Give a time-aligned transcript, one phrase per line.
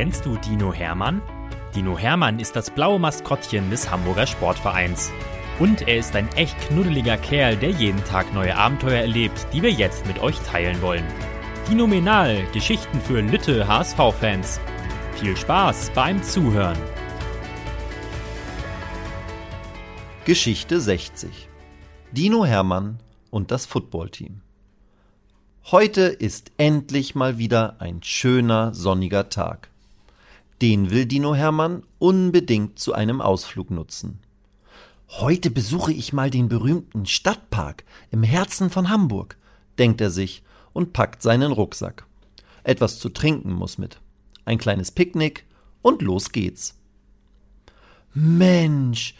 [0.00, 1.20] Kennst du Dino Hermann?
[1.74, 5.12] Dino Hermann ist das blaue Maskottchen des Hamburger Sportvereins.
[5.58, 9.70] Und er ist ein echt knuddeliger Kerl, der jeden Tag neue Abenteuer erlebt, die wir
[9.70, 11.04] jetzt mit euch teilen wollen.
[11.68, 14.58] Dinominal, Geschichten für Lütte HSV-Fans.
[15.16, 16.78] Viel Spaß beim Zuhören.
[20.24, 21.46] Geschichte 60
[22.12, 24.40] Dino Hermann und das Footballteam.
[25.66, 29.69] Heute ist endlich mal wieder ein schöner sonniger Tag.
[30.62, 34.18] Den will Dino Hermann unbedingt zu einem Ausflug nutzen.
[35.08, 39.38] Heute besuche ich mal den berühmten Stadtpark im Herzen von Hamburg,
[39.78, 40.42] denkt er sich
[40.72, 42.06] und packt seinen Rucksack.
[42.62, 44.00] Etwas zu trinken muss mit.
[44.44, 45.46] Ein kleines Picknick
[45.82, 46.76] und los geht's.
[48.12, 49.14] Mensch,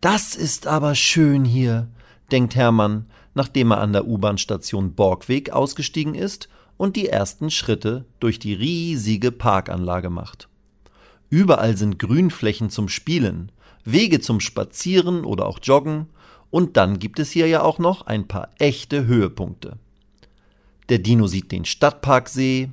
[0.00, 1.88] das ist aber schön hier,
[2.32, 8.38] denkt Hermann, nachdem er an der U-Bahn-Station Borgweg ausgestiegen ist und die ersten Schritte durch
[8.38, 10.48] die riesige Parkanlage macht.
[11.30, 13.52] Überall sind Grünflächen zum Spielen,
[13.84, 16.06] Wege zum Spazieren oder auch Joggen,
[16.50, 19.78] und dann gibt es hier ja auch noch ein paar echte Höhepunkte.
[20.88, 22.70] Der Dino sieht den Stadtparksee.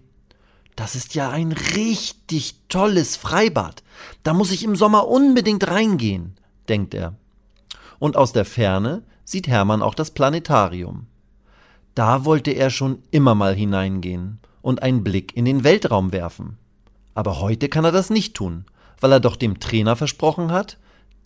[0.76, 3.84] Das ist ja ein richtig tolles Freibad.
[4.24, 6.36] Da muss ich im Sommer unbedingt reingehen,
[6.70, 7.16] denkt er.
[8.00, 11.08] Und aus der Ferne sieht Hermann auch das Planetarium.
[11.96, 16.58] Da wollte er schon immer mal hineingehen und einen Blick in den Weltraum werfen.
[17.14, 18.66] Aber heute kann er das nicht tun,
[19.00, 20.78] weil er doch dem Trainer versprochen hat,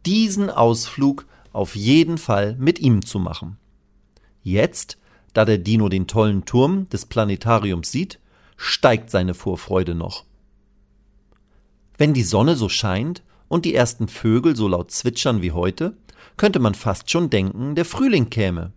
[0.05, 3.57] diesen Ausflug auf jeden Fall mit ihm zu machen.
[4.43, 4.97] Jetzt,
[5.33, 8.19] da der Dino den tollen Turm des Planetariums sieht,
[8.55, 10.25] steigt seine Vorfreude noch.
[11.97, 15.97] Wenn die Sonne so scheint und die ersten Vögel so laut zwitschern wie heute,
[16.38, 18.71] könnte man fast schon denken, der Frühling käme.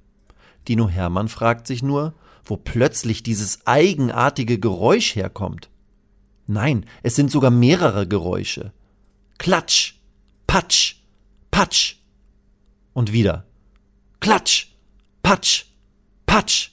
[0.68, 5.68] Dino Hermann fragt sich nur, wo plötzlich dieses eigenartige Geräusch herkommt.
[6.50, 8.72] Nein, es sind sogar mehrere Geräusche.
[9.38, 10.00] Klatsch,
[10.48, 10.96] Patsch,
[11.52, 11.94] Patsch.
[12.92, 13.46] Und wieder.
[14.18, 14.72] Klatsch,
[15.22, 15.66] Patsch,
[16.26, 16.72] Patsch.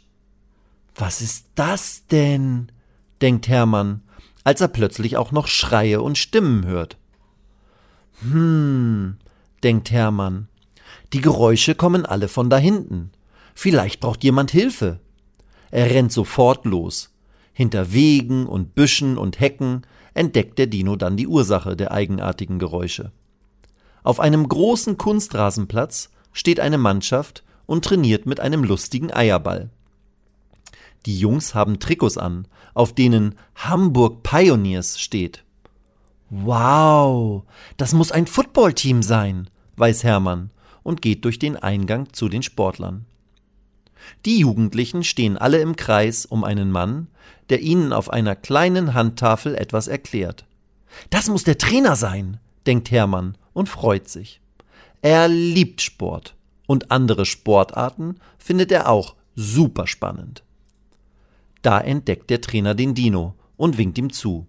[0.96, 2.72] Was ist das denn?
[3.22, 4.02] denkt Hermann,
[4.44, 6.98] als er plötzlich auch noch Schreie und Stimmen hört.
[8.22, 9.18] Hm,
[9.62, 10.48] denkt Hermann,
[11.14, 13.12] die Geräusche kommen alle von da hinten.
[13.54, 15.00] Vielleicht braucht jemand Hilfe.
[15.70, 17.12] Er rennt sofort los.
[17.58, 19.82] Hinter Wegen und Büschen und Hecken
[20.14, 23.12] entdeckt der Dino dann die Ursache der eigenartigen Geräusche.
[24.04, 29.72] Auf einem großen Kunstrasenplatz steht eine Mannschaft und trainiert mit einem lustigen Eierball.
[31.08, 35.44] Die Jungs haben Trikots an, auf denen Hamburg Pioneers steht.
[36.30, 37.42] Wow,
[37.78, 40.52] das muss ein Footballteam sein, weiß Hermann
[40.84, 43.08] und geht durch den Eingang zu den Sportlern.
[44.26, 47.08] Die Jugendlichen stehen alle im Kreis um einen Mann,
[47.50, 50.46] der ihnen auf einer kleinen Handtafel etwas erklärt.
[51.10, 54.42] Das muss der Trainer sein, denkt Hermann und freut sich.
[55.02, 56.36] Er liebt Sport
[56.66, 60.44] und andere Sportarten findet er auch super spannend.
[61.62, 64.48] Da entdeckt der Trainer den Dino und winkt ihm zu.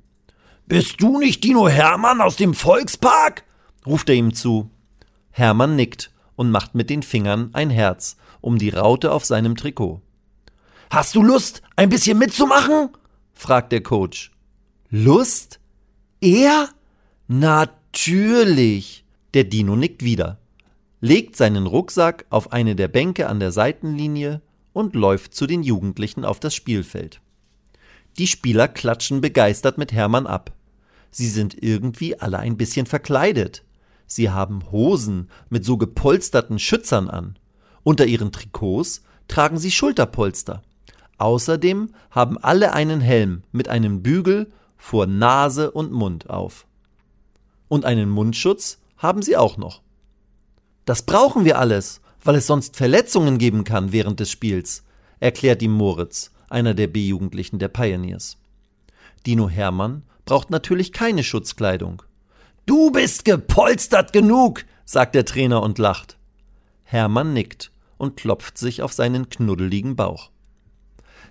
[0.66, 3.44] Bist du nicht Dino Hermann aus dem Volkspark?
[3.86, 4.70] ruft er ihm zu.
[5.30, 10.00] Hermann nickt und macht mit den Fingern ein Herz um die Raute auf seinem Trikot.
[10.88, 12.90] Hast du Lust, ein bisschen mitzumachen?
[13.32, 14.30] fragt der Coach.
[14.88, 15.58] Lust?
[16.20, 16.68] Er?
[17.26, 19.04] Natürlich.
[19.34, 20.38] Der Dino nickt wieder,
[21.00, 24.40] legt seinen Rucksack auf eine der Bänke an der Seitenlinie
[24.72, 27.20] und läuft zu den Jugendlichen auf das Spielfeld.
[28.16, 30.52] Die Spieler klatschen begeistert mit Hermann ab.
[31.10, 33.64] Sie sind irgendwie alle ein bisschen verkleidet.
[34.08, 37.38] Sie haben Hosen mit so gepolsterten Schützern an.
[37.84, 40.62] Unter ihren Trikots tragen sie Schulterpolster.
[41.18, 46.66] Außerdem haben alle einen Helm mit einem Bügel vor Nase und Mund auf.
[47.68, 49.82] Und einen Mundschutz haben sie auch noch.
[50.86, 54.84] Das brauchen wir alles, weil es sonst Verletzungen geben kann während des Spiels,
[55.20, 58.38] erklärt ihm Moritz, einer der B-Jugendlichen der Pioneers.
[59.26, 62.02] Dino Hermann braucht natürlich keine Schutzkleidung.
[62.68, 66.18] Du bist gepolstert genug, sagt der Trainer und lacht.
[66.82, 70.30] Hermann nickt und klopft sich auf seinen knuddeligen Bauch.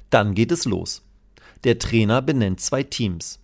[0.09, 1.03] Dann geht es los.
[1.63, 3.37] Der Trainer benennt zwei Teams.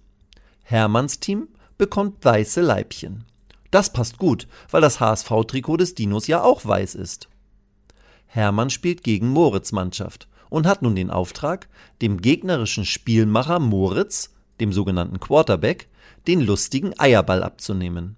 [0.64, 3.26] Hermanns Team bekommt weiße Leibchen.
[3.70, 7.30] Das passt gut, weil das HSV-Trikot des Dinos ja auch weiß ist.
[8.26, 11.70] Hermann spielt gegen Moritz Mannschaft und hat nun den Auftrag,
[12.02, 15.90] dem gegnerischen Spielmacher Moritz, dem sogenannten Quarterback,
[16.28, 18.16] den lustigen Eierball abzunehmen.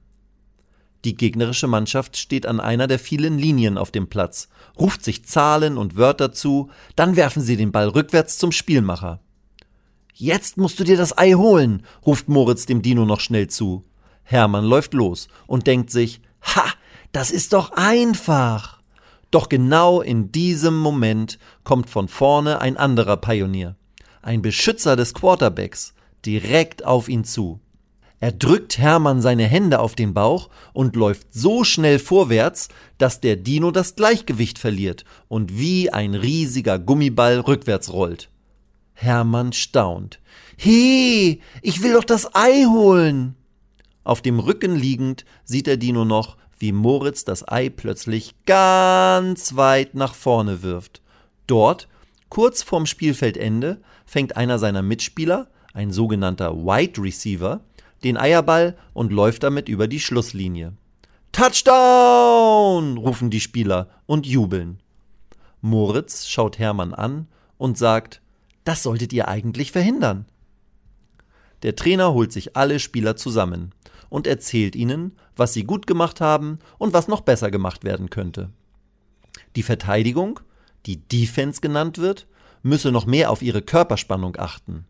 [1.05, 4.49] Die gegnerische Mannschaft steht an einer der vielen Linien auf dem Platz,
[4.79, 9.19] ruft sich Zahlen und Wörter zu, dann werfen sie den Ball rückwärts zum Spielmacher.
[10.13, 13.83] Jetzt musst du dir das Ei holen, ruft Moritz dem Dino noch schnell zu.
[14.23, 16.63] Hermann läuft los und denkt sich, ha,
[17.11, 18.81] das ist doch einfach.
[19.29, 23.75] Doch genau in diesem Moment kommt von vorne ein anderer Pionier,
[24.21, 25.93] ein Beschützer des Quarterbacks,
[26.25, 27.59] direkt auf ihn zu.
[28.19, 33.35] Er drückt Hermann seine Hände auf den Bauch und läuft so schnell vorwärts, dass der
[33.35, 38.29] Dino das Gleichgewicht verliert und wie ein riesiger Gummiball rückwärts rollt.
[38.93, 40.19] Hermann staunt.
[40.57, 43.35] He, ich will doch das Ei holen.
[44.05, 49.93] Auf dem Rücken liegend sieht der Dino noch, wie Moritz das Ei plötzlich ganz weit
[49.95, 51.01] nach vorne wirft.
[51.47, 51.89] Dort,
[52.29, 57.59] kurz vorm Spielfeldende, fängt einer seiner Mitspieler, ein sogenannter Wide Receiver,
[58.03, 60.73] den Eierball und läuft damit über die Schlusslinie.
[61.31, 62.97] Touchdown!
[62.97, 64.79] rufen die Spieler und jubeln.
[65.61, 67.27] Moritz schaut Hermann an
[67.57, 68.21] und sagt,
[68.63, 70.25] das solltet ihr eigentlich verhindern.
[71.61, 73.71] Der Trainer holt sich alle Spieler zusammen
[74.09, 78.49] und erzählt ihnen, was sie gut gemacht haben und was noch besser gemacht werden könnte.
[79.57, 80.39] Die Verteidigung,
[80.85, 82.27] die Defense genannt wird,
[82.63, 84.85] müsse noch mehr auf ihre Körperspannung achten.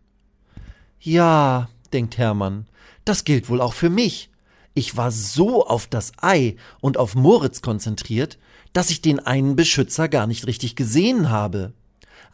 [1.06, 2.66] Ja, denkt Hermann,
[3.06, 4.32] das gilt wohl auch für mich.
[4.74, 8.40] Ich war so auf das Ei und auf Moritz konzentriert,
[8.74, 11.74] dass ich den einen Beschützer gar nicht richtig gesehen habe.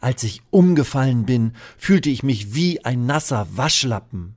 [0.00, 4.36] Als ich umgefallen bin, fühlte ich mich wie ein nasser Waschlappen.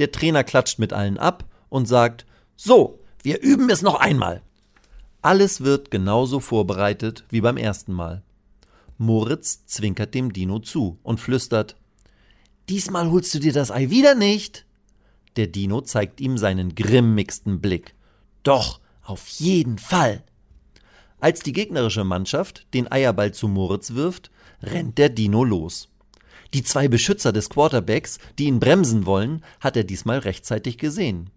[0.00, 2.26] Der Trainer klatscht mit allen ab und sagt,
[2.56, 4.42] so, wir üben es noch einmal.
[5.22, 8.22] Alles wird genauso vorbereitet wie beim ersten Mal.
[8.98, 11.76] Moritz zwinkert dem Dino zu und flüstert,
[12.68, 14.66] Diesmal holst du dir das Ei wieder nicht.
[15.36, 17.94] Der Dino zeigt ihm seinen grimmigsten Blick.
[18.42, 20.24] Doch, auf jeden Fall.
[21.20, 24.30] Als die gegnerische Mannschaft den Eierball zu Moritz wirft,
[24.62, 25.88] rennt der Dino los.
[26.54, 31.30] Die zwei Beschützer des Quarterbacks, die ihn bremsen wollen, hat er diesmal rechtzeitig gesehen.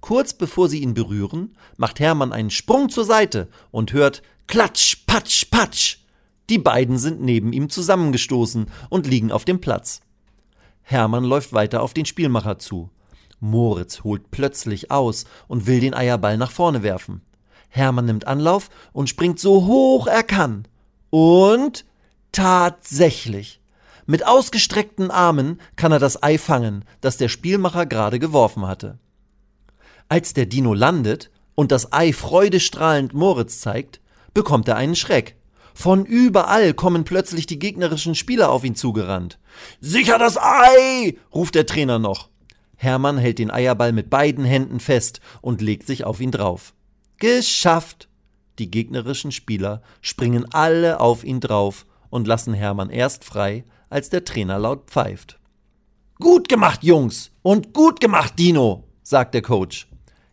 [0.00, 5.46] Kurz bevor sie ihn berühren, macht Hermann einen Sprung zur Seite und hört Klatsch, Patsch,
[5.50, 5.98] Patsch.
[6.50, 10.00] Die beiden sind neben ihm zusammengestoßen und liegen auf dem Platz.
[10.90, 12.88] Hermann läuft weiter auf den Spielmacher zu.
[13.40, 17.20] Moritz holt plötzlich aus und will den Eierball nach vorne werfen.
[17.68, 20.66] Hermann nimmt Anlauf und springt so hoch er kann.
[21.10, 21.84] Und
[22.32, 23.60] tatsächlich.
[24.06, 28.98] Mit ausgestreckten Armen kann er das Ei fangen, das der Spielmacher gerade geworfen hatte.
[30.08, 34.00] Als der Dino landet und das Ei freudestrahlend Moritz zeigt,
[34.32, 35.36] bekommt er einen Schreck.
[35.78, 39.38] Von überall kommen plötzlich die gegnerischen Spieler auf ihn zugerannt.
[39.80, 41.16] Sicher das Ei!
[41.32, 42.30] ruft der Trainer noch.
[42.74, 46.74] Hermann hält den Eierball mit beiden Händen fest und legt sich auf ihn drauf.
[47.18, 48.08] Geschafft!
[48.58, 54.24] Die gegnerischen Spieler springen alle auf ihn drauf und lassen Hermann erst frei, als der
[54.24, 55.38] Trainer laut pfeift.
[56.18, 57.30] Gut gemacht, Jungs!
[57.42, 58.82] Und gut gemacht, Dino!
[59.04, 59.86] sagt der Coach.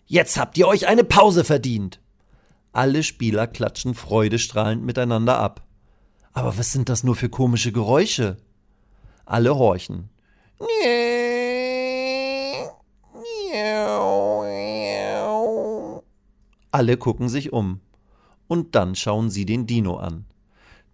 [0.07, 1.99] Jetzt habt ihr euch eine Pause verdient.
[2.75, 5.61] Alle Spieler klatschen freudestrahlend miteinander ab.
[6.33, 8.35] Aber was sind das nur für komische Geräusche?
[9.25, 10.09] Alle horchen.
[16.71, 17.79] Alle gucken sich um.
[18.49, 20.25] Und dann schauen sie den Dino an.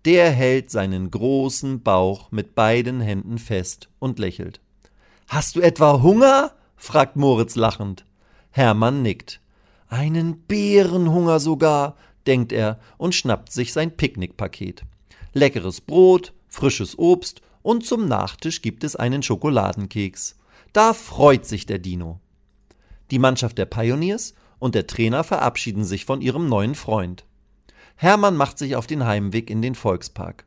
[0.06, 4.62] Der hält seinen großen Bauch mit beiden Händen fest und lächelt.
[5.28, 6.52] Hast du etwa Hunger?
[6.76, 8.06] fragt Moritz lachend.
[8.52, 9.41] Hermann nickt.
[9.92, 14.84] Einen Bärenhunger sogar, denkt er und schnappt sich sein Picknickpaket.
[15.34, 20.38] Leckeres Brot, frisches Obst und zum Nachtisch gibt es einen Schokoladenkeks.
[20.72, 22.22] Da freut sich der Dino.
[23.12, 27.26] Die Mannschaft der Pioneers und der Trainer verabschieden sich von ihrem neuen Freund.
[27.98, 30.46] Hermann macht sich auf den Heimweg in den Volkspark.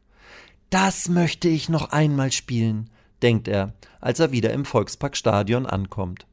[0.71, 2.89] Das möchte ich noch einmal spielen,
[3.21, 6.27] denkt er, als er wieder im Volksparkstadion ankommt.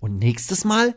[0.00, 0.96] Und nächstes Mal